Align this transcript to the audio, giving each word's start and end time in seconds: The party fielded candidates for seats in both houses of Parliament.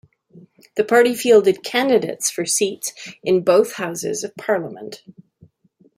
The 0.77 0.83
party 0.83 1.13
fielded 1.13 1.61
candidates 1.63 2.27
for 2.31 2.43
seats 2.43 2.91
in 3.21 3.43
both 3.43 3.73
houses 3.73 4.23
of 4.23 4.35
Parliament. 4.35 5.03